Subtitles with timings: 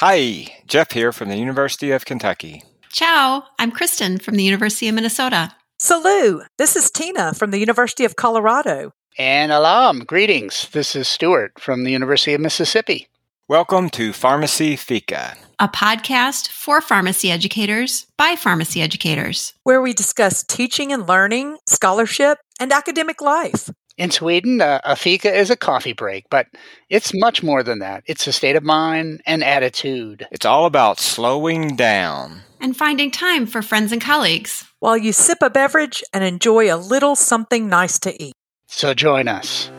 [0.00, 2.62] Hi, Jeff here from the University of Kentucky.
[2.92, 5.54] Ciao, I'm Kristin from the University of Minnesota.
[5.78, 8.92] Salut, this is Tina from the University of Colorado.
[9.16, 10.68] And alam, greetings.
[10.68, 13.08] This is Stuart from the University of Mississippi.
[13.48, 20.42] Welcome to Pharmacy Fika, a podcast for pharmacy educators by pharmacy educators, where we discuss
[20.42, 23.70] teaching and learning, scholarship, and academic life.
[23.98, 26.48] In Sweden, uh, a fika is a coffee break, but
[26.90, 28.04] it's much more than that.
[28.04, 30.26] It's a state of mind and attitude.
[30.30, 35.38] It's all about slowing down and finding time for friends and colleagues while you sip
[35.40, 38.34] a beverage and enjoy a little something nice to eat.
[38.66, 39.70] So join us.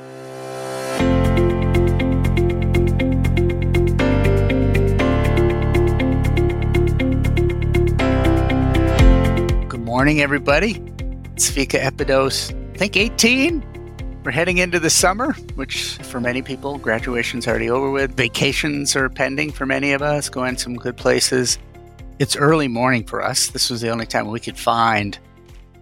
[9.69, 10.81] Good morning, everybody.
[11.35, 13.76] It's Fika Epidose, I think 18.
[14.27, 18.17] We're heading into the summer, which for many people, graduation's already over with.
[18.17, 21.57] Vacations are pending for many of us, going some good places.
[22.19, 23.47] It's early morning for us.
[23.47, 25.17] This was the only time we could find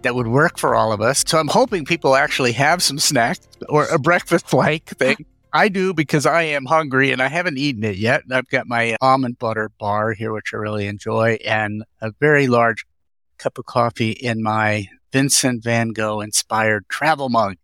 [0.02, 1.24] that would work for all of us.
[1.26, 5.26] So I'm hoping people actually have some snacks or a breakfast like thing.
[5.52, 8.22] I do because I am hungry and I haven't eaten it yet.
[8.30, 12.86] I've got my almond butter bar here, which I really enjoy, and a very large
[13.38, 17.56] cup of coffee in my Vincent van Gogh inspired travel mug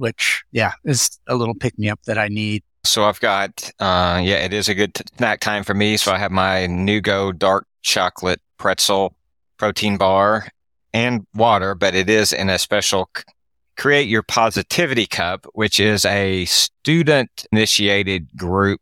[0.00, 2.62] which yeah is a little pick me up that I need.
[2.84, 5.96] So I've got uh, yeah, it is a good snack time for me.
[5.96, 9.14] So I have my NuGo dark chocolate pretzel
[9.58, 10.48] protein bar
[10.92, 13.24] and water, but it is in a special c-
[13.76, 18.80] create your positivity cup, which is a student initiated group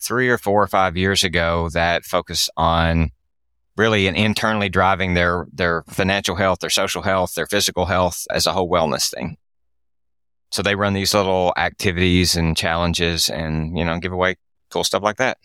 [0.00, 3.10] three or four or five years ago that focused on
[3.76, 8.46] really and internally driving their their financial health, their social health, their physical health as
[8.46, 9.36] a whole wellness thing.
[10.50, 14.36] So they run these little activities and challenges and, you know, give away
[14.70, 15.38] cool stuff like that.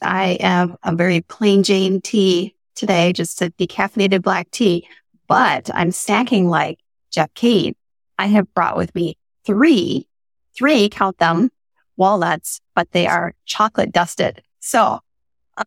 [0.00, 4.86] I am a very plain Jane tea today, just a decaffeinated black tea,
[5.28, 6.78] but I'm snacking like
[7.10, 7.74] Jeff Cain.
[8.18, 10.08] I have brought with me three,
[10.56, 11.50] three, count them,
[11.96, 14.42] walnuts, but they are chocolate dusted.
[14.60, 15.00] So,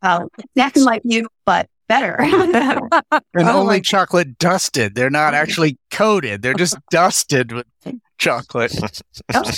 [0.01, 0.25] uh,
[0.57, 2.15] snacking like you, but better.
[2.19, 4.95] and oh, only chocolate dusted.
[4.95, 6.41] They're not actually coated.
[6.41, 7.67] They're just dusted with
[8.17, 8.75] chocolate.
[9.33, 9.51] Oh.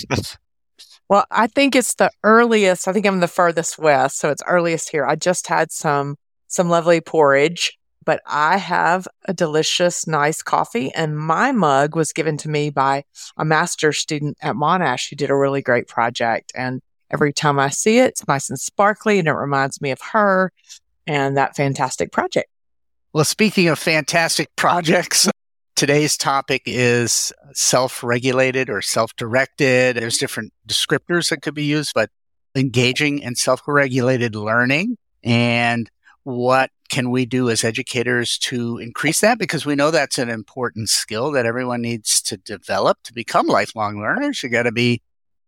[1.09, 2.87] well, I think it's the earliest.
[2.87, 5.05] I think I'm the furthest west, so it's earliest here.
[5.05, 6.15] I just had some
[6.47, 12.37] some lovely porridge, but I have a delicious, nice coffee, and my mug was given
[12.37, 13.03] to me by
[13.37, 16.51] a master student at Monash who did a really great project.
[16.55, 16.81] And
[17.11, 20.51] every time I see it, it's nice and sparkly, and it reminds me of her
[21.05, 22.49] and that fantastic project.
[23.13, 25.29] Well, speaking of fantastic projects,
[25.77, 29.95] Today's topic is self regulated or self directed.
[29.95, 30.23] There's mm-hmm.
[30.23, 32.09] different descriptors that could be used, but
[32.55, 35.87] engaging in self regulated learning and
[36.23, 39.37] what can we do as educators to increase that?
[39.37, 43.99] Because we know that's an important skill that everyone needs to develop to become lifelong
[43.99, 44.41] learners.
[44.41, 45.03] You got to be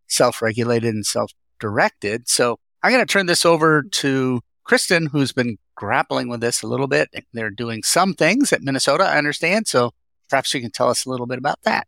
[0.05, 2.29] self regulated and self directed.
[2.29, 3.89] So I'm going to turn this over mm-hmm.
[3.89, 7.09] to Kristin, who's been grappling with this a little bit.
[7.33, 9.67] They're doing some things at Minnesota, I understand.
[9.67, 9.89] So
[10.29, 11.87] Perhaps you can tell us a little bit about that.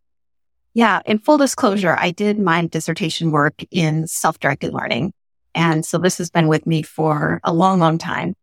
[0.74, 1.02] Yeah.
[1.06, 5.14] In full disclosure, I did my dissertation work in self-directed learning.
[5.54, 8.36] And so this has been with me for a long, long time.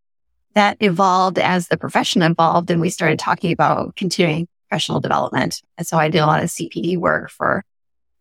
[0.53, 5.61] That evolved as the profession evolved and we started talking about continuing professional development.
[5.77, 7.63] And so I did a lot of CPD work for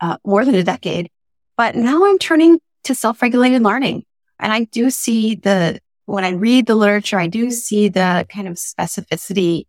[0.01, 1.11] uh, more than a decade.
[1.57, 4.05] But now I'm turning to self-regulated learning.
[4.39, 8.47] And I do see the, when I read the literature, I do see the kind
[8.47, 9.65] of specificity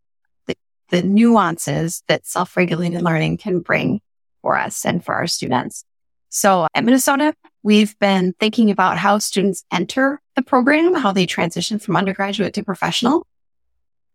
[0.90, 4.02] the nuances that self-regulated learning can bring
[4.42, 5.84] for us and for our students.
[6.30, 7.34] So at Minnesota,
[7.64, 12.64] we've been thinking about how students enter the program, how they transition from undergraduate to
[12.64, 13.26] professional.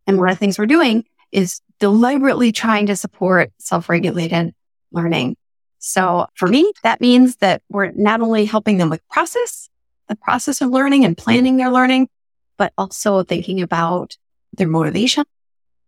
[0.07, 4.55] And one of the things we're doing is deliberately trying to support self-regulated
[4.93, 5.37] learning.
[5.79, 9.69] So for me, that means that we're not only helping them with process,
[10.09, 12.09] the process of learning and planning their learning,
[12.56, 14.17] but also thinking about
[14.53, 15.25] their motivation,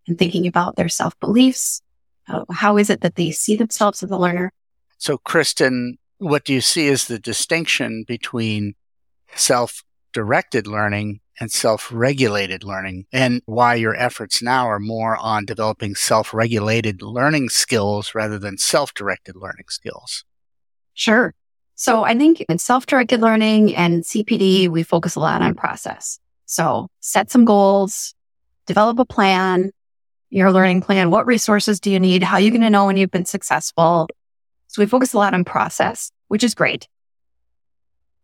[0.07, 1.83] and thinking about their self beliefs.
[2.29, 4.53] Uh, how is it that they see themselves as a learner?
[4.99, 8.75] So, Kristin, what do you see as the distinction between
[9.35, 9.83] self
[10.13, 15.95] directed learning and self regulated learning, and why your efforts now are more on developing
[15.95, 20.25] self regulated learning skills rather than self directed learning skills?
[20.95, 21.35] Sure.
[21.75, 26.19] So, I think in self directed learning and CPD, we focus a lot on process.
[26.47, 28.15] So, set some goals,
[28.67, 29.73] develop a plan,
[30.31, 31.11] your learning plan.
[31.11, 32.23] What resources do you need?
[32.23, 34.09] How are you going to know when you've been successful?
[34.69, 36.89] So we focus a lot on process, which is great.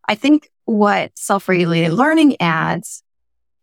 [0.09, 3.03] I think what self regulated learning adds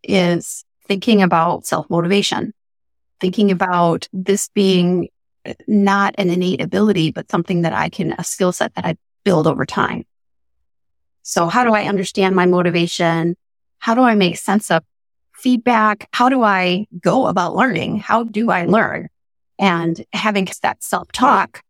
[0.02, 2.54] is thinking about self motivation,
[3.20, 5.08] thinking about this being
[5.44, 8.96] eh, not an innate ability, but something that I can, a skill set that I
[9.24, 10.04] build over time.
[11.22, 13.36] So how do I understand my motivation?
[13.78, 14.82] How do I make sense of
[15.40, 16.08] feedback?
[16.12, 17.98] How do I go about learning?
[17.98, 19.08] How do I learn?
[19.58, 21.62] And having that self talk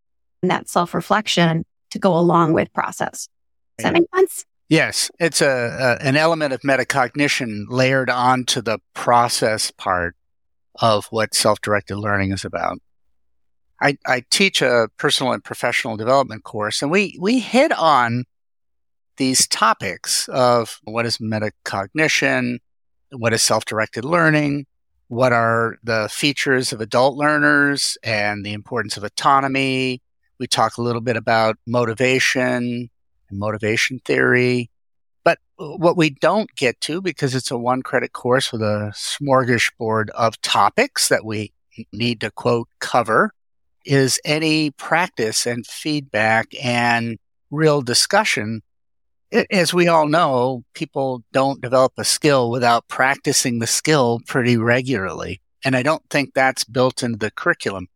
[0.43, 3.28] and that self reflection to go along with process.
[3.78, 4.44] Does that make sense?
[4.69, 10.14] Yes, it's a, a, an element of metacognition layered onto the process part
[10.81, 12.78] of what self-directed learning is about.
[13.82, 18.25] I, I teach a personal and professional development course, and we we hit on
[19.17, 22.58] these topics of what is metacognition,
[23.12, 24.67] what is self-directed learning,
[25.09, 30.01] what are the features of adult learners, and the importance of autonomy.
[30.39, 32.89] We talk a little bit about motivation,
[33.29, 34.71] and motivation theory.
[35.25, 40.11] But what we don't get to, because it's a one credit course with a smorgasbord
[40.11, 41.53] of topics that we
[41.93, 43.33] need to quote cover,
[43.85, 47.19] is any practice and feedback and
[47.51, 48.63] real discussion.
[49.50, 55.41] As we all know, people don't develop a skill without practicing the skill pretty regularly.
[55.65, 57.88] And I don't think that's built into the curriculum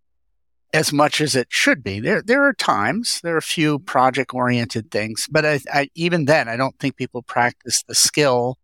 [0.72, 2.00] as much as it should be.
[2.00, 6.24] There, there are times, there are a few project oriented things, but I, I, even
[6.24, 8.58] then, I don't think people practice the skill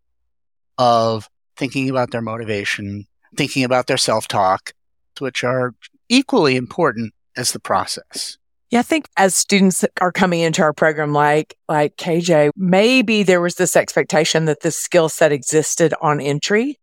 [0.77, 3.07] of thinking about their motivation,
[3.37, 4.73] thinking about their self talk,
[5.19, 5.73] which are
[6.09, 8.37] equally important as the process.
[8.71, 13.41] Yeah, I think as students are coming into our program, like like KJ, maybe there
[13.41, 16.79] was this expectation that this skill set existed on entry,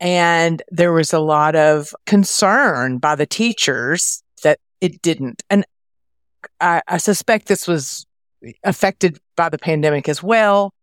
[0.00, 5.42] and there was a lot of concern by the teachers that it didn't.
[5.48, 5.64] And
[6.60, 8.06] I, I suspect this was
[8.62, 10.74] affected by the pandemic as well.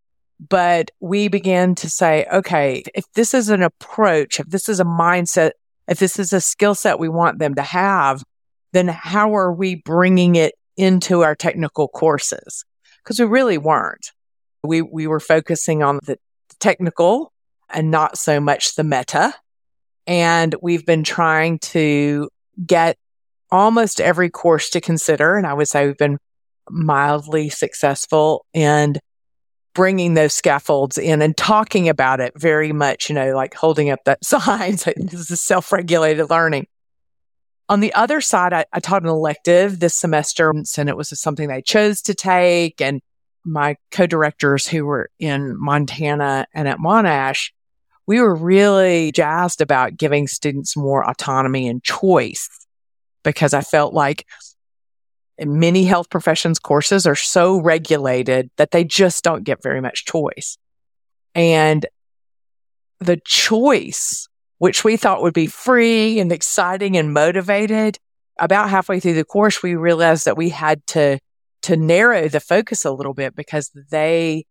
[0.49, 4.85] But we began to say, okay, if this is an approach, if this is a
[4.85, 5.51] mindset,
[5.87, 8.23] if this is a skill set we want them to have,
[8.75, 12.65] then how are we bringing it into our technical courses?
[13.03, 14.11] Because we really weren't.
[14.63, 16.17] We, we were focusing on the
[16.59, 17.31] technical
[17.69, 19.33] and not so much the meta.
[20.07, 22.29] And we've been trying to
[22.65, 22.97] get
[23.51, 25.35] almost every course to consider.
[25.35, 26.17] And I would say we've been
[26.69, 28.95] mildly successful in
[29.73, 33.99] bringing those scaffolds in and talking about it very much, you know, like holding up
[34.05, 34.77] that sign.
[34.77, 36.67] So this is self regulated learning.
[37.67, 41.47] On the other side, I, I, taught an elective this semester and it was something
[41.47, 42.79] they chose to take.
[42.79, 43.01] And
[43.43, 47.51] my co-directors who were in Montana and at Monash,
[48.05, 52.47] we were really jazzed about giving students more autonomy and choice
[53.23, 54.25] because I felt like
[55.39, 60.57] many health professions courses are so regulated that they just don't get very much choice.
[61.33, 61.85] And
[62.99, 64.27] the choice,
[64.57, 67.97] which we thought would be free and exciting and motivated,
[68.39, 71.19] about halfway through the course, we realized that we had to,
[71.63, 74.45] to narrow the focus a little bit because they,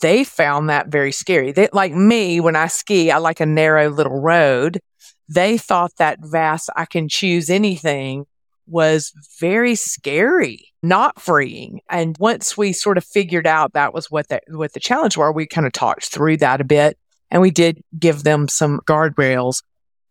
[0.00, 1.52] they found that very scary.
[1.52, 4.80] They, like me, when I ski, I like a narrow little road
[5.28, 8.26] they thought that vast, I can choose anything
[8.66, 11.80] was very scary, not freeing.
[11.90, 15.32] And once we sort of figured out that was what the, what the challenge were,
[15.32, 16.98] we kind of talked through that a bit
[17.34, 19.62] and we did give them some guardrails.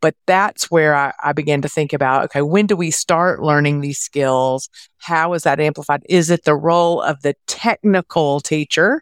[0.01, 3.79] But that's where I, I began to think about, okay, when do we start learning
[3.79, 4.67] these skills?
[4.97, 6.03] How is that amplified?
[6.09, 9.01] Is it the role of the technical teacher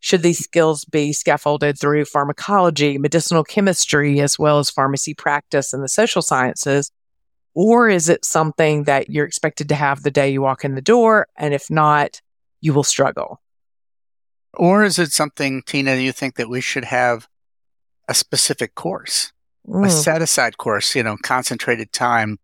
[0.00, 5.82] should these skills be scaffolded through pharmacology, medicinal chemistry, as well as pharmacy practice and
[5.82, 6.90] the social sciences?
[7.54, 10.80] Or is it something that you're expected to have the day you walk in the
[10.80, 11.26] door?
[11.36, 12.20] And if not,
[12.60, 13.40] you will struggle.
[14.56, 17.28] Or is it something, Tina, you think that we should have
[18.08, 19.32] a specific course,
[19.68, 19.86] mm.
[19.86, 22.38] a set aside course, you know, concentrated time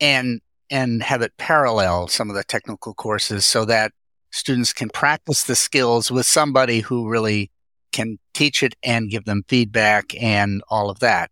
[0.00, 3.92] and, and have it parallel some of the technical courses so that
[4.30, 7.50] students can practice the skills with somebody who really
[7.92, 11.30] can teach it and give them feedback and all of that.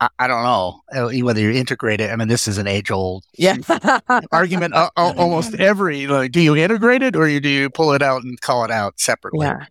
[0.00, 2.10] I, I don't know uh, whether you integrate it.
[2.10, 3.56] I mean, this is an age old yeah.
[4.32, 4.74] argument.
[4.74, 8.40] Uh, almost every, like, do you integrate it or do you pull it out and
[8.40, 9.46] call it out separately?
[9.46, 9.66] Yeah.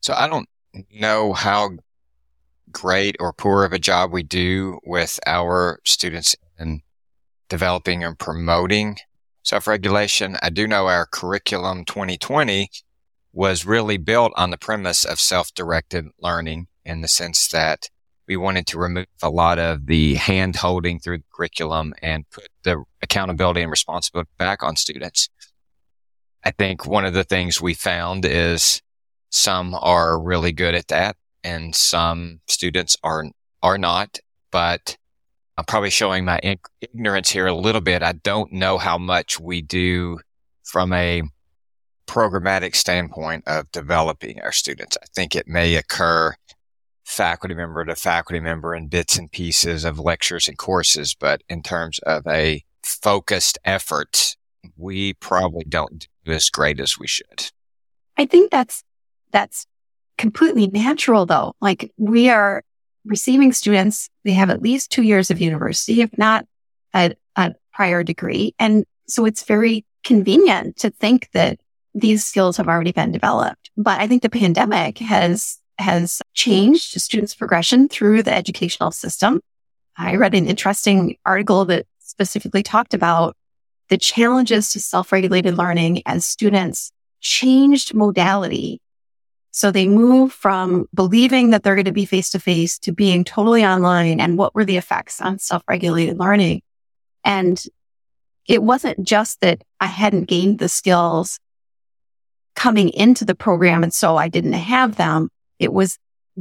[0.00, 0.48] So I don't
[0.92, 1.70] know how
[2.72, 6.82] great or poor of a job we do with our students in
[7.48, 8.96] developing and promoting
[9.44, 10.36] self-regulation.
[10.42, 12.68] I do know our curriculum 2020
[13.32, 17.90] was really built on the premise of self-directed learning in the sense that
[18.26, 22.48] we wanted to remove a lot of the hand holding through the curriculum and put
[22.62, 25.28] the accountability and responsibility back on students.
[26.42, 28.80] I think one of the things we found is
[29.30, 33.26] Some are really good at that and some students are,
[33.64, 34.20] are not,
[34.52, 34.96] but
[35.58, 36.38] I'm probably showing my
[36.80, 38.02] ignorance here a little bit.
[38.04, 40.20] I don't know how much we do
[40.62, 41.22] from a
[42.06, 44.96] programmatic standpoint of developing our students.
[45.02, 46.36] I think it may occur
[47.04, 51.62] faculty member to faculty member in bits and pieces of lectures and courses, but in
[51.62, 54.36] terms of a focused effort,
[54.76, 57.50] we probably don't do as great as we should.
[58.16, 58.82] I think that's
[59.30, 59.66] that's
[60.16, 61.54] completely natural though.
[61.60, 62.62] Like we are
[63.04, 66.46] receiving students, they have at least two years of university, if not
[66.94, 68.54] a, a prior degree.
[68.58, 71.60] And so it's very convenient to think that
[71.94, 73.70] these skills have already been developed.
[73.76, 79.40] But I think the pandemic has, has changed students' progression through the educational system.
[79.96, 83.36] I read an interesting article that specifically talked about
[83.88, 86.90] the challenges to self-regulated learning as students
[87.20, 88.80] changed modality
[89.56, 93.22] so they move from believing that they're going to be face to face to being
[93.22, 96.62] totally online and what were the effects on self-regulated learning.
[97.22, 97.62] And
[98.48, 101.38] it wasn't just that I hadn't gained the skills
[102.56, 103.84] coming into the program.
[103.84, 105.28] And so I didn't have them.
[105.58, 105.98] It was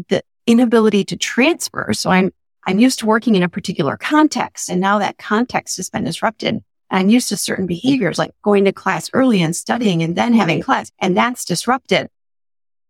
[0.10, 1.94] the inability to transfer.
[1.94, 2.32] So I'm,
[2.66, 6.64] I'm used to working in a particular context and now that context has been disrupted.
[6.90, 10.62] I'm used to certain behaviors like going to class early and studying and then having
[10.62, 12.08] class and that's disrupted.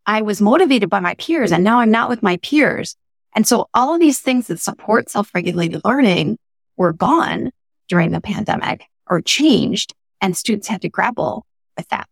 [0.05, 2.95] I was motivated by my peers and now I'm not with my peers.
[3.35, 6.37] And so all of these things that support self-regulated learning
[6.75, 7.51] were gone
[7.87, 11.45] during the pandemic or changed and students had to grapple
[11.77, 12.07] with that.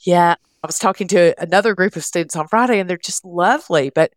[0.00, 0.34] Yeah.
[0.62, 4.12] I was talking to another group of students on Friday and they're just lovely, but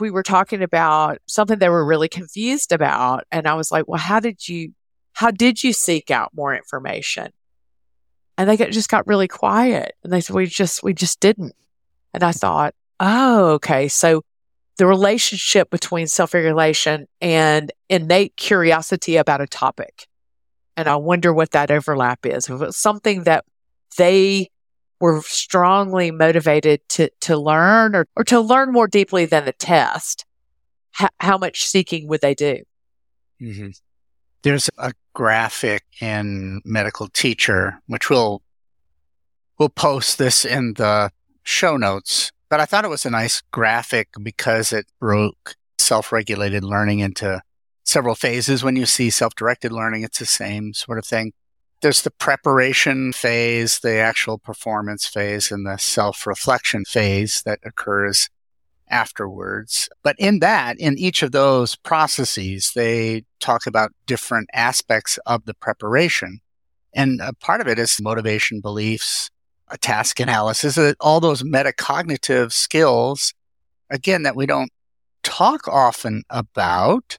[0.00, 3.24] we were talking about something they were really confused about.
[3.30, 4.72] And I was like, well, how did you,
[5.12, 7.30] how did you seek out more information?
[8.36, 9.94] and they got, just got really quiet.
[10.02, 11.54] And they said, we just, we just didn't.
[12.12, 13.88] And I thought, oh, okay.
[13.88, 14.22] So
[14.76, 20.08] the relationship between self-regulation and innate curiosity about a topic.
[20.76, 22.48] And I wonder what that overlap is.
[22.48, 23.44] If it's something that
[23.96, 24.50] they
[25.04, 30.24] were strongly motivated to, to learn or, or to learn more deeply than the test,
[31.20, 32.62] how, much seeking would they do?
[33.38, 33.68] Mm-hmm.
[34.40, 38.40] There's a graphic in Medical Teacher, which we'll
[39.58, 41.10] we'll post this in the
[41.42, 42.32] show notes.
[42.48, 47.42] But I thought it was a nice graphic because it broke self-regulated learning into
[47.84, 48.64] several phases.
[48.64, 51.34] When you see self-directed learning, it's the same sort of thing.
[51.82, 58.30] There's the preparation phase, the actual performance phase, and the self-reflection phase that occurs
[58.88, 59.88] afterwards.
[60.02, 65.54] But in that, in each of those processes, they talk about different aspects of the
[65.54, 66.40] preparation.
[66.94, 69.30] And a part of it is motivation, beliefs,
[69.68, 73.34] a task analysis, uh, all those metacognitive skills,
[73.90, 74.70] again, that we don't
[75.22, 77.18] talk often about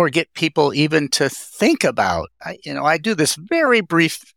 [0.00, 2.28] or get people even to think about.
[2.42, 4.32] I, you know, I do this very brief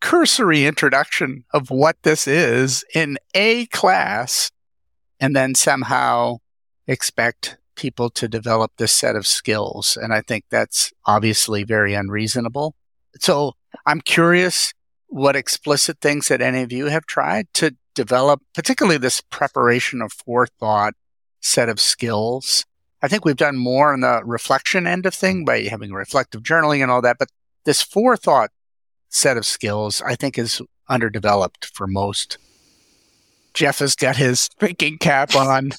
[0.00, 4.50] cursory introduction of what this is in a class
[5.20, 6.38] and then somehow
[6.86, 9.98] expect people to develop this set of skills.
[10.00, 12.74] And I think that's obviously very unreasonable.
[13.20, 13.52] So
[13.84, 14.72] I'm curious
[15.08, 20.12] what explicit things that any of you have tried to develop, particularly this preparation of
[20.12, 20.94] forethought
[21.40, 22.64] set of skills.
[23.04, 26.82] I think we've done more on the reflection end of thing by having reflective journaling
[26.82, 27.28] and all that, but
[27.64, 28.50] this forethought
[29.08, 32.38] set of skills, I think is underdeveloped for most
[33.54, 35.70] Jeff has got his thinking cap on.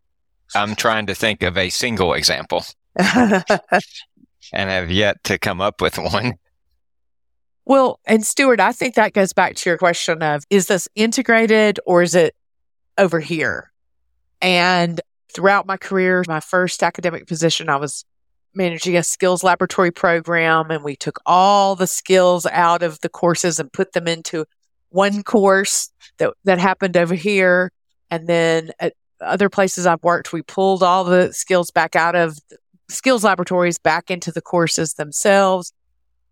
[0.54, 2.64] I'm trying to think of a single example
[2.96, 3.44] and
[4.52, 6.38] have yet to come up with one.
[7.66, 11.78] Well, and Stuart, I think that goes back to your question of is this integrated
[11.84, 12.34] or is it
[12.96, 13.72] over here?
[14.40, 15.02] And
[15.34, 18.04] throughout my career, my first academic position, I was
[18.54, 23.60] managing a skills laboratory program and we took all the skills out of the courses
[23.60, 24.44] and put them into
[24.90, 27.70] one course that, that happened over here.
[28.10, 32.38] And then at other places I've worked, we pulled all the skills back out of
[32.88, 35.72] skills laboratories back into the courses themselves.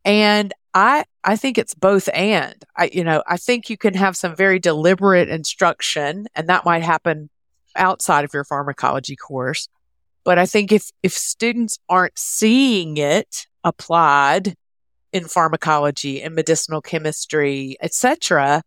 [0.05, 4.17] And I, I think it's both and I, you know, I think you can have
[4.17, 7.29] some very deliberate instruction and that might happen
[7.77, 9.69] outside of your pharmacology course.
[10.25, 14.57] But I think if, if students aren't seeing it applied
[15.13, 18.63] in pharmacology and medicinal chemistry, etc.,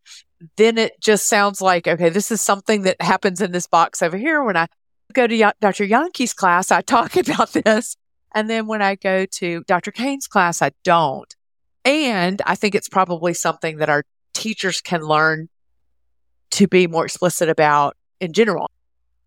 [0.56, 4.18] then it just sounds like, okay, this is something that happens in this box over
[4.18, 4.42] here.
[4.42, 4.68] When I
[5.13, 5.86] go to Dr.
[5.86, 7.96] Janke's class, I talk about this.
[8.34, 9.92] And then when I go to Dr.
[9.92, 11.36] Cain's class, I don't.
[11.84, 15.50] And I think it's probably something that our teachers can learn
[16.51, 18.70] to be more explicit about in general.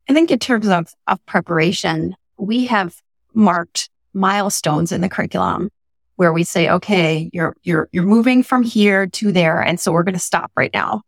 [0.09, 3.01] I think in terms of, of preparation, we have
[3.35, 5.71] marked milestones in the curriculum
[6.17, 9.61] where we say, okay, you're, you're, you're moving from here to there.
[9.61, 11.03] And so we're going to stop right now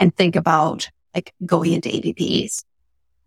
[0.00, 2.64] and think about like going into APPEs.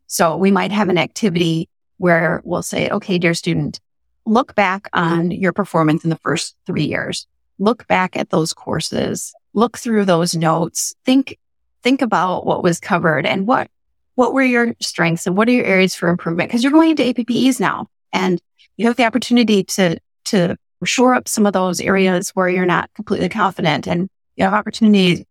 [0.07, 3.79] So we might have an activity where we'll say, okay, dear student,
[4.25, 7.27] look back on your performance in the first three years.
[7.59, 11.39] Look back at those courses, look through those notes, think,
[11.81, 13.71] think about what was covered and what,
[14.17, 16.49] what were your strengths and what are your areas for improvement?
[16.49, 18.41] Cause you're going into APPEs now and
[18.75, 22.89] you have the opportunity to, to shore up some of those areas where you're not
[22.95, 25.27] completely confident and you have opportunity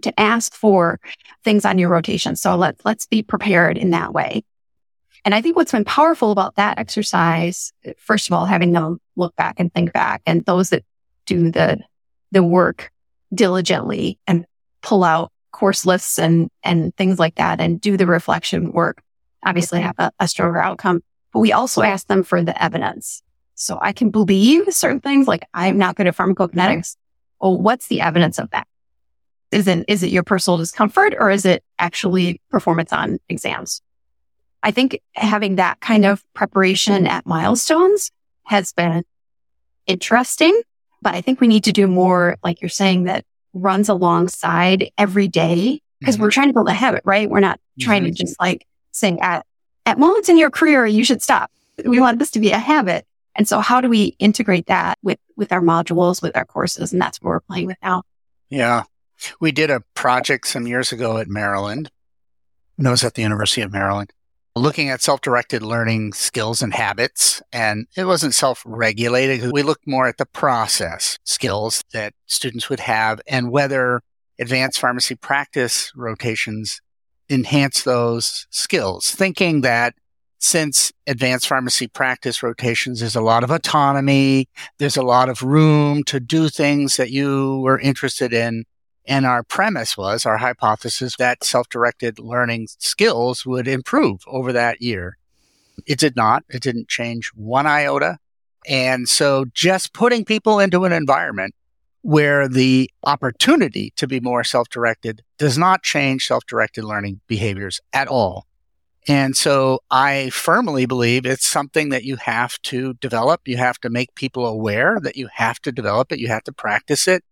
[0.00, 0.98] to ask for
[1.44, 2.36] things on your rotation.
[2.36, 4.44] So let's, let's be prepared in that way.
[5.26, 9.36] And I think what's been powerful about that exercise, first of all, having them look
[9.36, 10.86] back and think back and those that
[11.26, 11.80] do the,
[12.32, 12.90] the work
[13.34, 14.46] diligently and
[14.80, 19.02] pull out course lists and, and things like that and do the reflection work,
[19.44, 21.02] obviously have a, a stronger outcome.
[21.32, 23.22] But we also ask them for the evidence.
[23.54, 26.96] So I can believe certain things like I'm not good at pharmacokinetics.
[27.40, 28.66] Well, what's the evidence of that?
[29.50, 33.82] Is it, is it your personal discomfort or is it actually performance on exams?
[34.62, 38.10] I think having that kind of preparation at milestones
[38.44, 39.04] has been
[39.86, 40.60] interesting,
[41.02, 45.28] but I think we need to do more, like you're saying, that runs alongside every
[45.28, 46.22] day because mm-hmm.
[46.22, 47.28] we're trying to build a habit, right?
[47.28, 48.12] We're not trying mm-hmm.
[48.12, 49.44] to just like saying at,
[49.86, 51.50] at moments in your career, you should stop.
[51.84, 53.06] We want this to be a habit.
[53.34, 56.92] And so how do we integrate that with, with our modules, with our courses?
[56.92, 58.02] And that's what we're playing with now.
[58.48, 58.84] Yeah.
[59.40, 61.90] We did a project some years ago at Maryland.
[62.76, 64.12] And I was at the University of Maryland
[64.56, 67.40] looking at self-directed learning skills and habits.
[67.52, 69.52] And it wasn't self-regulated.
[69.52, 74.02] We looked more at the process skills that students would have and whether
[74.38, 76.80] advanced pharmacy practice rotations
[77.28, 79.94] enhance those skills, thinking that
[80.38, 86.02] since advanced pharmacy practice rotations is a lot of autonomy, there's a lot of room
[86.04, 88.64] to do things that you were interested in
[89.06, 94.82] and our premise was, our hypothesis, that self directed learning skills would improve over that
[94.82, 95.16] year.
[95.86, 96.44] It did not.
[96.48, 98.18] It didn't change one iota.
[98.68, 101.54] And so just putting people into an environment
[102.02, 107.80] where the opportunity to be more self directed does not change self directed learning behaviors
[107.92, 108.46] at all.
[109.08, 113.48] And so I firmly believe it's something that you have to develop.
[113.48, 116.20] You have to make people aware that you have to develop it.
[116.20, 117.24] You have to practice it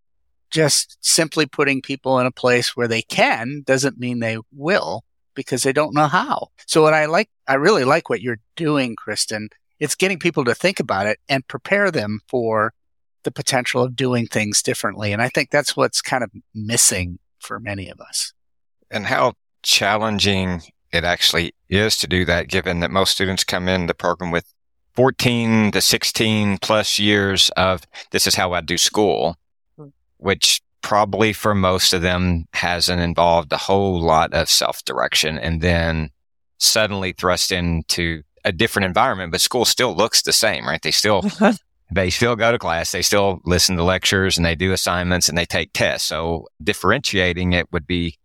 [0.51, 5.63] just simply putting people in a place where they can doesn't mean they will because
[5.63, 6.49] they don't know how.
[6.67, 9.49] So what I like, I really like what you're doing, Kristin.
[9.79, 12.73] It's getting people to think about it and prepare them for
[13.23, 15.13] the potential of doing things differently.
[15.13, 18.33] And I think that's what's kind of missing for many of us.
[18.91, 23.87] And how challenging it actually is to do that, given that most students come in
[23.87, 24.53] the program with
[24.95, 29.37] 14 to 16 plus years of this is how I do school
[30.19, 35.61] which probably for most of them hasn't involved a whole lot of self direction and
[35.61, 36.11] then
[36.59, 40.83] suddenly thrust into a different environment, but school still looks the same, right?
[40.83, 41.23] They still,
[41.93, 42.93] they still go to class.
[42.93, 46.09] They still listen to lectures and they do assignments and they take tests.
[46.09, 48.17] So differentiating it would be,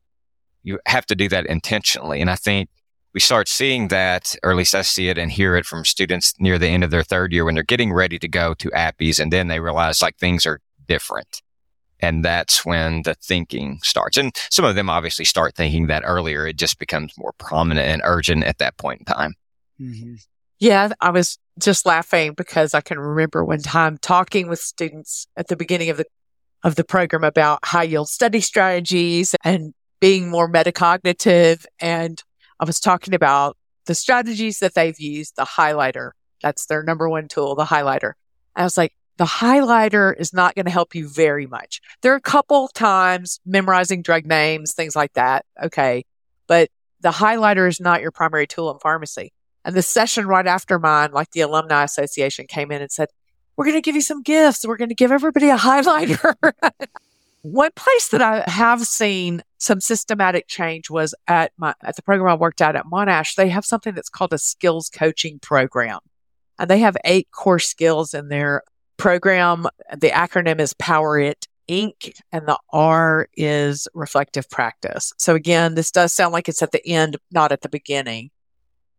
[0.63, 2.21] you have to do that intentionally.
[2.21, 2.69] And I think
[3.13, 6.34] we start seeing that, or at least I see it and hear it from students
[6.39, 9.19] near the end of their third year when they're getting ready to go to APPEs
[9.19, 11.42] and then they realize like things are different.
[12.03, 14.17] And that's when the thinking starts.
[14.17, 16.45] And some of them obviously start thinking that earlier.
[16.45, 19.35] It just becomes more prominent and urgent at that point in time.
[19.79, 20.15] Mm-hmm.
[20.59, 25.47] Yeah, I was just laughing because I can remember one time talking with students at
[25.47, 26.05] the beginning of the
[26.61, 31.65] of the program about high yield study strategies and being more metacognitive.
[31.79, 32.21] And
[32.59, 36.11] I was talking about the strategies that they've used, the highlighter.
[36.41, 38.13] That's their number one tool, the highlighter.
[38.57, 41.82] I was like, the highlighter is not going to help you very much.
[42.02, 45.45] There are a couple times memorizing drug names, things like that.
[45.62, 46.06] Okay.
[46.47, 46.69] But
[47.02, 49.32] the highlighter is not your primary tool in pharmacy.
[49.65, 53.10] And the session right after mine, like the Alumni Association came in and said,
[53.56, 54.65] we're going to give you some gifts.
[54.65, 56.34] We're going to give everybody a highlighter.
[57.43, 62.32] One place that I have seen some systematic change was at my, at the program
[62.32, 63.36] I worked at at Monash.
[63.36, 65.99] They have something that's called a skills coaching program
[66.58, 68.63] and they have eight core skills in there
[69.03, 72.17] program, the acronym is Power It Inc.
[72.31, 75.11] and the R is reflective practice.
[75.17, 78.31] So again, this does sound like it's at the end, not at the beginning,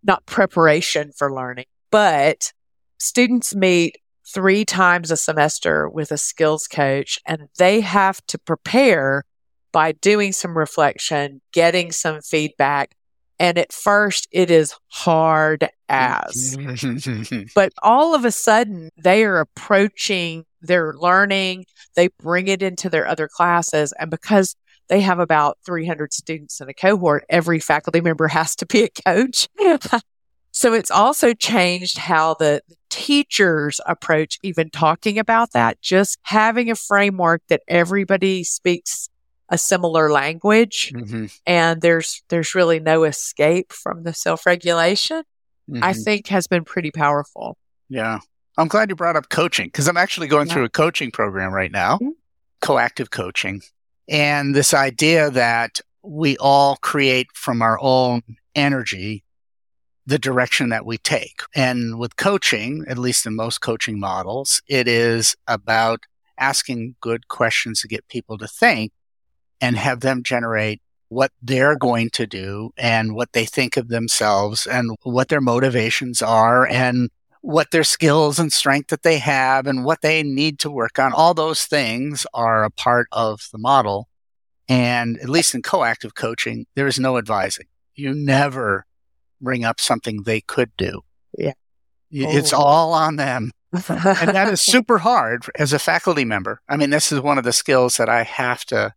[0.02, 2.52] not preparation for learning, but
[2.98, 9.24] students meet three times a semester with a skills coach and they have to prepare
[9.72, 12.94] by doing some reflection, getting some feedback.
[13.38, 16.56] And at first, it is hard as.
[17.54, 21.66] but all of a sudden, they are approaching their learning.
[21.96, 23.92] They bring it into their other classes.
[23.98, 24.56] And because
[24.88, 28.88] they have about 300 students in a cohort, every faculty member has to be a
[28.88, 29.48] coach.
[30.52, 36.76] so it's also changed how the teachers approach even talking about that, just having a
[36.76, 39.08] framework that everybody speaks
[39.54, 41.26] a similar language mm-hmm.
[41.46, 45.22] and there's there's really no escape from the self-regulation
[45.70, 45.84] mm-hmm.
[45.84, 47.56] i think has been pretty powerful
[47.88, 48.18] yeah
[48.58, 50.54] i'm glad you brought up coaching because i'm actually going yeah.
[50.54, 52.10] through a coaching program right now mm-hmm.
[52.60, 53.62] coactive coaching
[54.08, 58.22] and this idea that we all create from our own
[58.56, 59.22] energy
[60.04, 64.88] the direction that we take and with coaching at least in most coaching models it
[64.88, 66.00] is about
[66.40, 68.90] asking good questions to get people to think
[69.60, 74.66] and have them generate what they're going to do and what they think of themselves
[74.66, 77.08] and what their motivations are and
[77.40, 81.12] what their skills and strength that they have and what they need to work on.
[81.12, 84.08] All those things are a part of the model.
[84.66, 87.66] And at least in coactive coaching, there is no advising.
[87.94, 88.86] You never
[89.40, 91.02] bring up something they could do.
[91.36, 91.52] Yeah.
[91.52, 91.56] Oh.
[92.10, 92.58] It's oh.
[92.58, 93.50] all on them.
[93.72, 96.60] and that is super hard as a faculty member.
[96.68, 98.94] I mean, this is one of the skills that I have to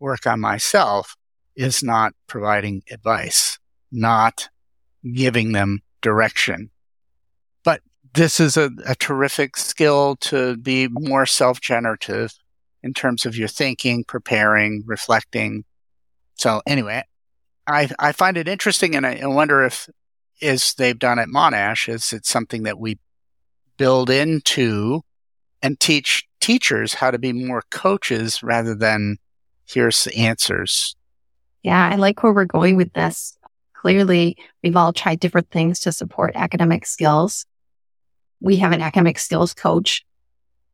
[0.00, 1.16] work on myself
[1.54, 3.58] is not providing advice,
[3.90, 4.48] not
[5.14, 6.70] giving them direction.
[7.64, 7.80] But
[8.14, 12.32] this is a, a terrific skill to be more self generative
[12.82, 15.64] in terms of your thinking, preparing, reflecting.
[16.34, 17.02] So, anyway,
[17.66, 19.88] I, I find it interesting and I wonder if,
[20.42, 22.98] as they've done at Monash, is it something that we
[23.76, 25.02] build into
[25.62, 29.16] and teach teachers how to be more coaches rather than
[29.66, 30.94] here's the answers.
[31.62, 33.36] Yeah, I like where we're going with this.
[33.74, 37.44] Clearly, we've all tried different things to support academic skills.
[38.40, 40.04] We have an academic skills coach,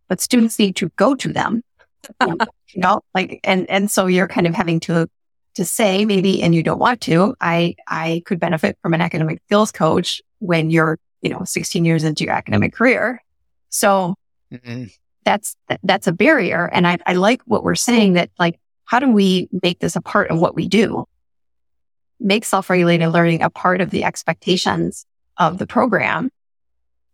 [0.08, 1.62] but students need to go to them.
[2.26, 2.36] you
[2.76, 5.08] know, like, and, and so you're kind of having to,
[5.54, 9.40] to say maybe, and you don't want to, I, I could benefit from an academic
[9.46, 13.22] skills coach when you're, you know, 16 years into your academic career.
[13.68, 14.14] So
[14.52, 14.84] mm-hmm.
[15.24, 16.68] that's, that's a barrier.
[16.72, 20.00] And I, I like what we're saying that like how do we make this a
[20.00, 21.06] part of what we do?
[22.20, 26.30] Make self-regulated learning a part of the expectations of the program.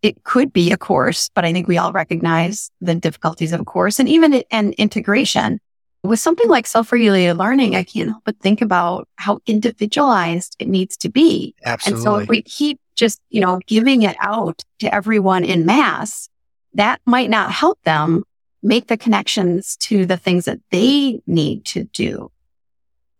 [0.01, 3.65] It could be a course, but I think we all recognize the difficulties of a
[3.65, 5.59] course and even an integration.
[6.03, 10.95] With something like self-regulated learning, I can't help but think about how individualized it needs
[10.97, 11.53] to be.
[11.65, 11.97] Absolutely.
[11.97, 16.29] And so if we keep just, you know, giving it out to everyone in mass,
[16.75, 18.23] that might not help them
[18.61, 22.31] make the connections to the things that they need to do,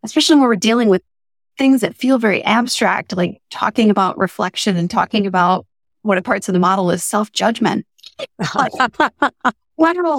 [0.03, 1.01] especially when we're dealing with
[1.57, 5.65] things that feel very abstract, like talking about reflection and talking about
[6.01, 7.85] one of parts of the model is self judgment.
[8.39, 8.69] I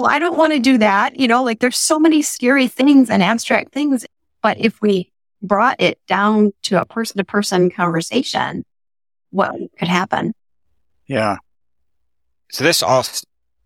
[0.05, 1.19] I don't want to do that.
[1.19, 4.05] You know, like there's so many scary things and abstract things.
[4.41, 8.63] But if we brought it down to a person to person conversation,
[9.29, 10.33] what could happen?
[11.07, 11.37] Yeah.
[12.51, 13.03] So this all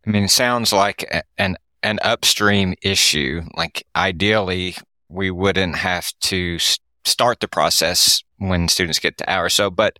[0.05, 3.43] I mean, it sounds like an an upstream issue.
[3.55, 4.75] Like ideally,
[5.09, 6.57] we wouldn't have to
[7.05, 9.53] start the process when students get to ours.
[9.53, 9.99] So, but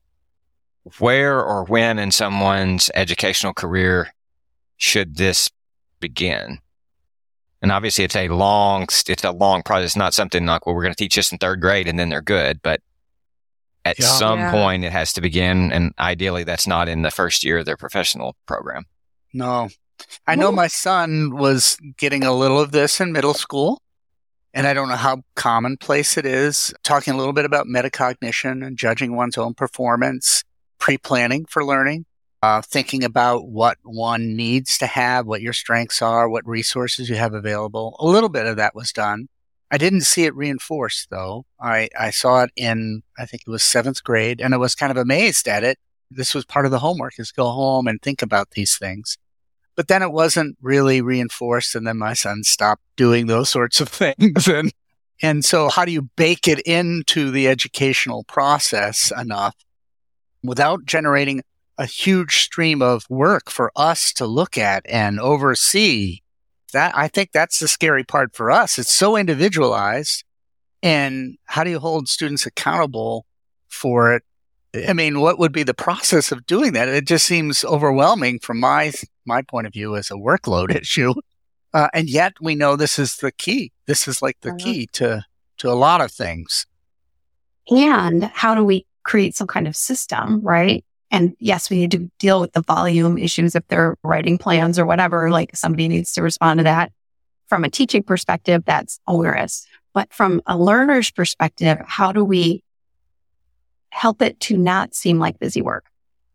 [1.00, 4.13] where or when in someone's educational career
[4.78, 5.50] should this
[6.00, 6.60] begin?
[7.62, 9.86] And obviously, it's a long, it's a long process.
[9.86, 12.10] It's not something like, well, we're going to teach this in third grade and then
[12.10, 12.62] they're good.
[12.62, 12.82] But
[13.86, 14.06] at yeah.
[14.06, 14.52] some yeah.
[14.52, 15.72] point, it has to begin.
[15.72, 18.86] And ideally, that's not in the first year of their professional program.
[19.34, 19.70] No,
[20.28, 23.82] I know my son was getting a little of this in middle school,
[24.54, 26.74] and I don't know how commonplace it is.
[26.84, 30.44] Talking a little bit about metacognition and judging one's own performance,
[30.80, 32.06] pre planning for learning,
[32.42, 37.16] uh, thinking about what one needs to have, what your strengths are, what resources you
[37.16, 37.96] have available.
[38.00, 39.28] A little bit of that was done.
[39.72, 41.46] I didn't see it reinforced though.
[41.60, 44.92] I, I saw it in, I think it was seventh grade, and I was kind
[44.92, 45.78] of amazed at it.
[46.12, 49.18] This was part of the homework is go home and think about these things.
[49.76, 51.76] But then it wasn't really reinforced.
[51.76, 54.48] And then my son stopped doing those sorts of things.
[54.48, 54.72] And,
[55.22, 59.56] and so how do you bake it into the educational process enough
[60.44, 61.42] without generating
[61.78, 66.20] a huge stream of work for us to look at and oversee?
[66.74, 68.78] That I think that's the scary part for us.
[68.78, 70.24] It's so individualized.
[70.84, 73.26] And how do you hold students accountable
[73.70, 74.24] for it
[74.88, 76.88] I mean, what would be the process of doing that?
[76.88, 78.92] It just seems overwhelming from my
[79.26, 81.14] my point of view as a workload issue.
[81.74, 83.72] Uh, and yet we know this is the key.
[83.86, 84.58] This is like the Uh-huh.
[84.60, 85.24] key to,
[85.58, 86.66] to a lot of things.
[87.70, 90.86] And how do we create some kind of system, right?
[91.12, 94.86] And yes, we need to deal with the volume issues if they're writing plans or
[94.86, 96.92] whatever, like somebody needs to respond to that.
[97.48, 99.66] From a teaching perspective, that's onerous.
[99.94, 102.64] But from a learner's perspective, how do we
[103.96, 105.86] help it to not seem like busy work?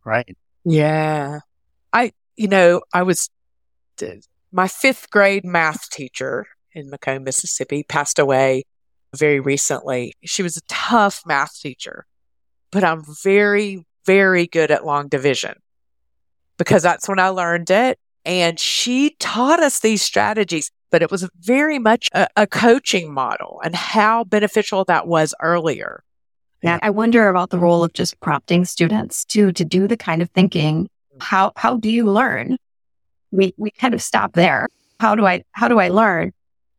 [0.03, 0.37] Right.
[0.65, 1.41] Yeah.
[1.93, 3.29] I, you know, I was,
[4.51, 8.65] my fifth grade math teacher in McComb, Mississippi passed away
[9.15, 10.15] very recently.
[10.25, 12.07] She was a tough math teacher,
[12.71, 15.55] but I'm very, very good at long division
[16.57, 17.99] because that's when I learned it.
[18.25, 23.61] And she taught us these strategies, but it was very much a, a coaching model
[23.63, 26.05] and how beneficial that was earlier.
[26.63, 30.23] Now, I wonder about the role of just prompting students to to do the kind
[30.23, 30.89] of thinking.
[31.21, 32.57] How how do you learn?
[33.31, 34.69] We we kind of stop there.
[34.99, 36.33] How do I how do I learn?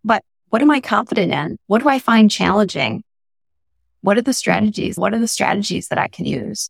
[0.04, 1.58] But what am I confident in?
[1.68, 3.04] What do I find challenging?
[4.02, 4.98] What are the strategies?
[4.98, 6.70] What are the strategies that I can use?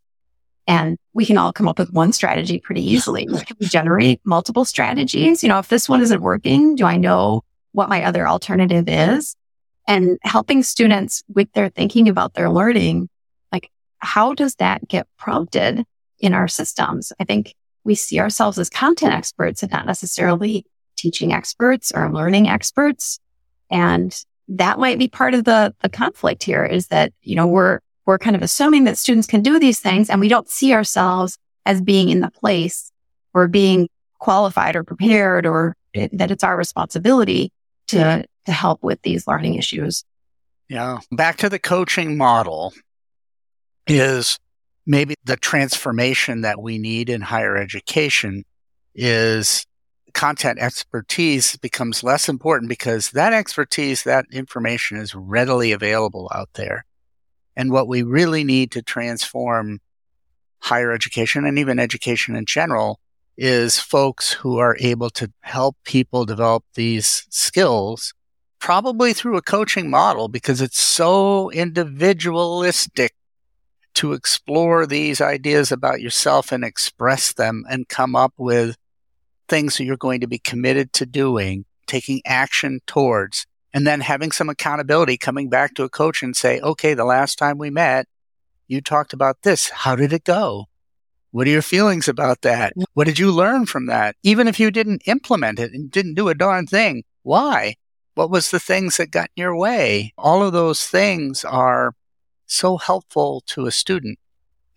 [0.67, 3.25] And we can all come up with one strategy pretty easily.
[3.25, 5.41] Can we generate multiple strategies?
[5.41, 9.35] You know, if this one isn't working, do I know what my other alternative is?
[9.87, 13.09] And helping students with their thinking about their learning,
[13.51, 15.85] like how does that get prompted
[16.19, 17.11] in our systems?
[17.19, 20.65] I think we see ourselves as content experts and not necessarily
[20.97, 23.19] teaching experts or learning experts.
[23.69, 24.15] And
[24.47, 28.19] that might be part of the, the conflict here is that, you know, we're, we're
[28.19, 31.81] kind of assuming that students can do these things and we don't see ourselves as
[31.81, 32.91] being in the place
[33.33, 33.87] or being
[34.19, 37.51] qualified or prepared or it, that it's our responsibility
[37.87, 40.03] to to help with these learning issues.
[40.69, 40.99] Yeah.
[41.11, 42.73] Back to the coaching model
[43.87, 44.39] is
[44.85, 48.43] maybe the transformation that we need in higher education
[48.95, 49.65] is
[50.13, 56.85] content expertise becomes less important because that expertise, that information is readily available out there.
[57.55, 59.79] And what we really need to transform
[60.59, 62.99] higher education and even education in general
[63.37, 68.13] is folks who are able to help people develop these skills
[68.61, 73.13] probably through a coaching model because it's so individualistic
[73.95, 78.77] to explore these ideas about yourself and express them and come up with
[79.49, 84.31] things that you're going to be committed to doing, taking action towards, and then having
[84.31, 88.07] some accountability coming back to a coach and say, okay, the last time we met,
[88.67, 89.69] you talked about this.
[89.69, 90.67] How did it go?
[91.31, 92.75] What are your feelings about that?
[92.77, 92.83] Mm.
[92.93, 94.15] What did you learn from that?
[94.23, 97.75] Even if you didn't implement it and didn't do a darn thing, why?
[98.21, 100.13] What was the things that got in your way?
[100.15, 101.95] All of those things are
[102.45, 104.19] so helpful to a student.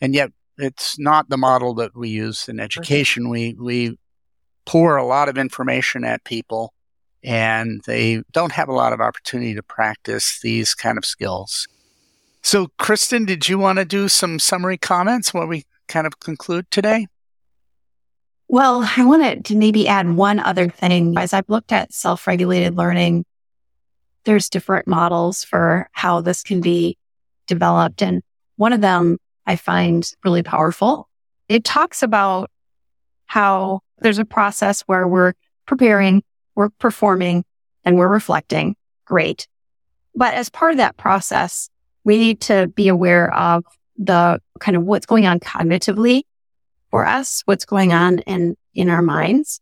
[0.00, 3.28] And yet it's not the model that we use in education.
[3.28, 3.98] We, we
[4.64, 6.72] pour a lot of information at people
[7.22, 11.68] and they don't have a lot of opportunity to practice these kind of skills.
[12.40, 16.70] So, Kristin, did you want to do some summary comments while we kind of conclude
[16.70, 17.08] today?
[18.48, 21.18] Well, I wanted to maybe add one other thing.
[21.18, 23.26] As I've looked at self regulated learning,
[24.24, 26.96] there's different models for how this can be
[27.46, 28.02] developed.
[28.02, 28.22] And
[28.56, 31.08] one of them I find really powerful.
[31.48, 32.50] It talks about
[33.26, 35.34] how there's a process where we're
[35.66, 36.22] preparing,
[36.54, 37.44] we're performing,
[37.84, 38.76] and we're reflecting.
[39.04, 39.46] Great.
[40.14, 41.68] But as part of that process,
[42.04, 43.64] we need to be aware of
[43.96, 46.22] the kind of what's going on cognitively
[46.90, 49.60] for us, what's going on in, in our minds.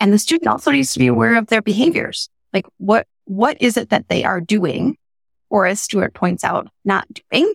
[0.00, 2.28] And the student also needs to be aware of their behaviors.
[2.52, 4.96] Like what, what is it that they are doing?
[5.48, 7.54] Or as Stuart points out, not doing.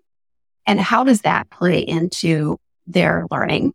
[0.65, 3.73] And how does that play into their learning?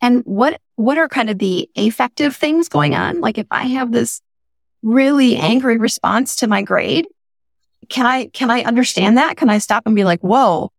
[0.00, 3.20] And what, what are kind of the affective things going on?
[3.20, 4.22] Like if I have this
[4.82, 7.06] really angry response to my grade,
[7.88, 9.36] can I, can I understand that?
[9.36, 10.70] Can I stop and be like, whoa,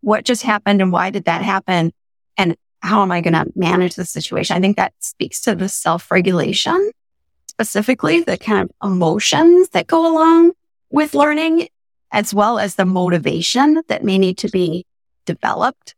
[0.00, 1.92] what just happened and why did that happen?
[2.36, 4.56] And how am I going to manage the situation?
[4.56, 6.90] I think that speaks to the self regulation,
[7.60, 10.52] specifically the kind of emotions that go along
[10.88, 11.68] with learning,
[12.10, 14.86] as well as the motivation that may need to be
[15.26, 15.94] developed.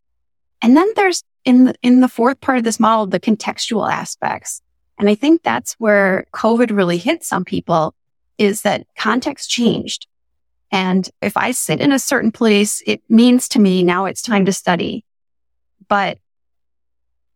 [0.60, 4.60] And then there's in the, in the fourth part of this model, the contextual aspects.
[4.98, 7.94] And I think that's where COVID really hit some people
[8.38, 10.08] is that context changed.
[10.72, 14.46] And if I sit in a certain place, it means to me now it's time
[14.46, 15.04] to study.
[15.86, 16.18] But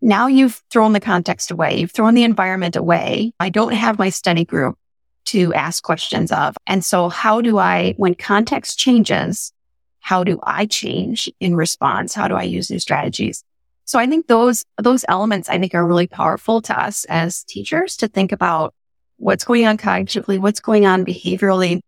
[0.07, 1.81] now you've thrown the context away.
[1.81, 3.33] You've thrown the environment away.
[3.41, 4.79] I don't have my study group
[5.27, 6.57] to ask questions of.
[6.65, 9.53] And so how do I, when context changes,
[9.99, 12.15] how do I change in response?
[12.15, 13.43] How do I use new strategies?
[13.85, 17.97] So I think those, those elements I think are really powerful to us as teachers
[17.97, 18.75] to think about
[19.17, 21.81] what's going on cognitively, what's going on behaviorally,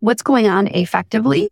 [0.00, 1.48] what's going on affectively,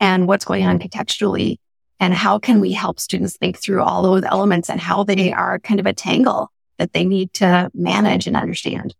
[0.00, 1.58] and what's going on contextually.
[2.00, 5.58] And how can we help students think through all those elements and how they are
[5.58, 8.94] kind of a tangle that they need to manage and understand.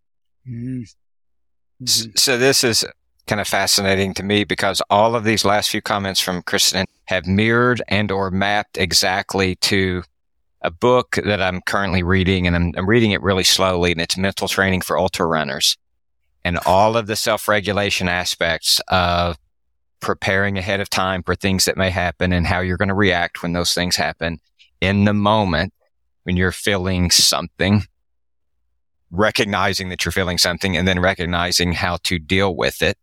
[0.47, 0.85] Mm.
[1.83, 2.85] S- So this is
[3.25, 7.25] kind of fascinating to me because all of these last few comments from Kristin have
[7.25, 10.03] mirrored and or mapped exactly to
[10.61, 14.17] a book that I'm currently reading and I'm, I'm reading it really slowly and it's
[14.17, 15.77] mental training for ultra runners
[16.43, 19.37] and all of the self-regulation aspects of
[19.99, 23.43] preparing ahead of time for things that may happen and how you're going to react
[23.43, 24.39] when those things happen
[24.81, 25.73] in the moment
[26.23, 27.83] when you're feeling something
[29.11, 32.97] recognizing that you're feeling something and then recognizing how to deal with it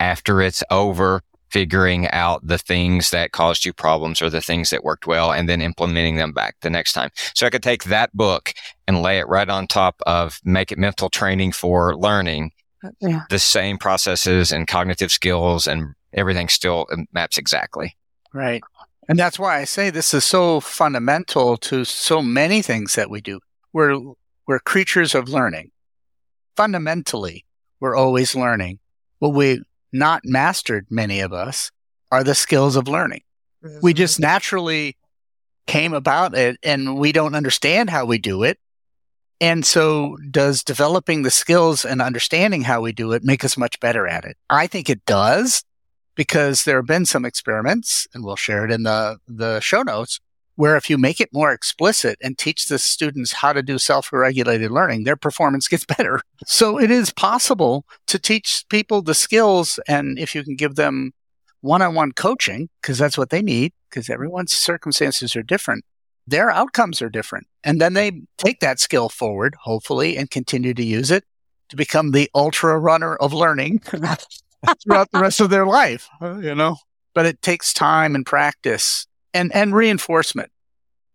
[0.00, 4.82] after it's over, figuring out the things that caused you problems or the things that
[4.82, 7.10] worked well and then implementing them back the next time.
[7.34, 8.52] So I could take that book
[8.88, 12.50] and lay it right on top of make it mental training for learning.
[13.00, 13.22] Yeah.
[13.30, 17.96] The same processes and cognitive skills and everything still maps exactly.
[18.32, 18.62] Right.
[19.08, 23.20] And that's why I say this is so fundamental to so many things that we
[23.20, 23.40] do.
[23.72, 23.98] We're,
[24.46, 25.70] we're creatures of learning.
[26.56, 27.44] Fundamentally,
[27.80, 28.78] we're always learning.
[29.18, 31.70] What we not mastered, many of us,
[32.10, 33.22] are the skills of learning.
[33.62, 33.96] We mm-hmm.
[33.96, 34.96] just naturally
[35.66, 38.58] came about it and we don't understand how we do it.
[39.44, 43.78] And so does developing the skills and understanding how we do it make us much
[43.78, 44.38] better at it?
[44.48, 45.62] I think it does
[46.14, 50.18] because there have been some experiments and we'll share it in the, the show notes
[50.54, 54.70] where if you make it more explicit and teach the students how to do self-regulated
[54.70, 56.22] learning, their performance gets better.
[56.46, 59.78] So it is possible to teach people the skills.
[59.86, 61.12] And if you can give them
[61.60, 65.84] one-on-one coaching, because that's what they need, because everyone's circumstances are different,
[66.26, 67.46] their outcomes are different.
[67.62, 71.24] And then they take that skill forward, hopefully, and continue to use it
[71.70, 76.54] to become the ultra runner of learning throughout the rest of their life, uh, you
[76.54, 76.76] know.
[77.14, 80.50] But it takes time and practice and, and reinforcement.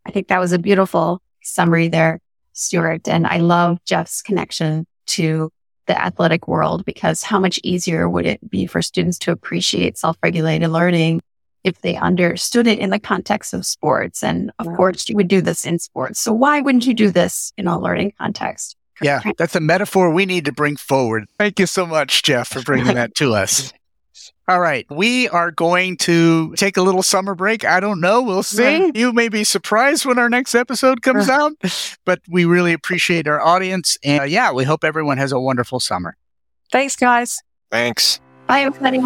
[0.06, 2.20] I think that was a beautiful summary there,
[2.54, 3.08] Stuart.
[3.08, 5.52] And I love Jeff's connection to
[5.88, 10.70] the athletic world because how much easier would it be for students to appreciate self-regulated
[10.70, 11.22] learning
[11.64, 14.24] if they understood it in the context of sports?
[14.24, 16.20] And of course, you would do this in sports.
[16.20, 18.76] So why wouldn't you do this in a learning context?
[19.02, 21.26] Yeah, that's a metaphor we need to bring forward.
[21.38, 23.72] Thank you so much, Jeff, for bringing that to us.
[24.50, 24.86] All right.
[24.90, 27.64] We are going to take a little summer break.
[27.66, 28.24] I don't know.
[28.24, 28.92] We'll see.
[28.96, 31.54] You may be surprised when our next episode comes out,
[32.04, 33.98] but we really appreciate our audience.
[34.04, 36.18] And uh, yeah, we hope everyone has a wonderful summer.
[36.72, 37.44] Thanks, guys.
[37.70, 38.20] Thanks.
[38.48, 38.98] Bye, everybody.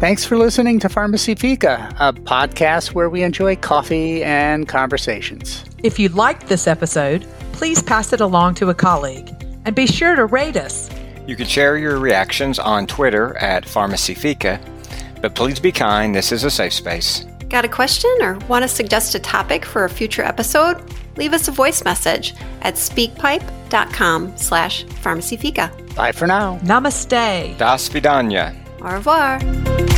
[0.00, 5.62] Thanks for listening to Pharmacy Fika, a podcast where we enjoy coffee and conversations.
[5.82, 9.30] If you liked this episode, please pass it along to a colleague
[9.66, 10.88] and be sure to rate us.
[11.26, 14.58] You can share your reactions on Twitter at Pharmacy Fika,
[15.20, 16.14] but please be kind.
[16.14, 17.26] This is a safe space.
[17.50, 20.82] Got a question or want to suggest a topic for a future episode?
[21.18, 25.94] Leave us a voice message at speakpipe.com slash pharmacyfika.
[25.94, 26.58] Bye for now.
[26.62, 27.58] Namaste.
[27.58, 28.56] Das vidanya.
[28.80, 29.89] Au revoir.